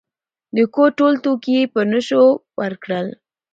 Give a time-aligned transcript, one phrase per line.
[0.55, 2.23] د کور ټول توکي یې په نشو
[2.61, 3.07] ورکړل.